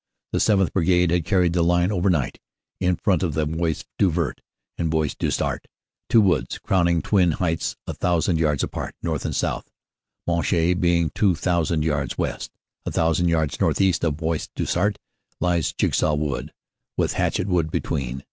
[0.31, 0.73] The 7th.
[0.73, 2.39] Brigade had carried the line overnight
[2.79, 4.41] in front of the Bois du Vert
[4.75, 5.67] and Bois du Sart,
[6.09, 9.69] two woods crowning twin heights a thousand yards apart north and south,
[10.25, 12.49] Monchy being two thousand yards west.
[12.83, 14.97] A thousand yards northeast of Bois du Sart
[15.39, 16.51] lies Jigsaw Wood,
[16.97, 18.19] with Hatchett Wood between.